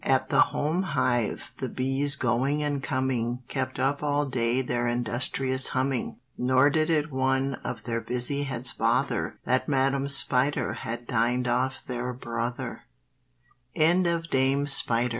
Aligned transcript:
At 0.03 0.29
the 0.29 0.39
home 0.41 0.81
hive 0.81 1.51
the 1.59 1.69
bees 1.69 2.15
going 2.15 2.63
and 2.63 2.81
coming 2.81 3.43
Kept 3.47 3.77
up 3.79 4.01
all 4.01 4.25
day 4.25 4.63
their 4.63 4.87
industrious 4.87 5.67
humming, 5.67 6.17
Nor 6.39 6.71
did 6.71 6.89
it 6.89 7.11
one 7.11 7.53
of 7.63 7.83
their 7.83 8.01
busy 8.01 8.41
heads 8.45 8.73
bother 8.73 9.37
That 9.45 9.69
Madame 9.69 10.07
Spider 10.07 10.73
had 10.73 11.05
dined 11.05 11.47
off 11.47 11.83
their 11.85 12.13
brother. 12.13 12.81
HICKORY 13.75 14.03
DICKORY 14.03 14.63
DOCK. 14.63 15.09